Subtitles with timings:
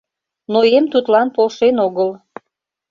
[0.51, 2.09] Но эм тудлан полшен огыл.